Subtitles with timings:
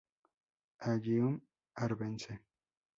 [0.93, 1.37] Allium
[1.75, 2.33] arvense